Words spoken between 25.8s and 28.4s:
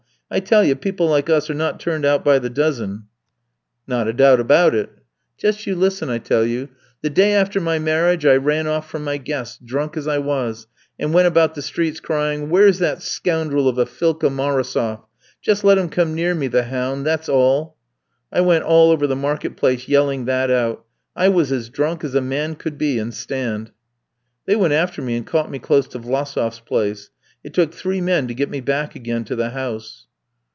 to Vlassof's place. It took three men to